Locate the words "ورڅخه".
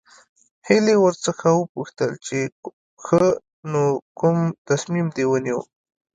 1.03-1.49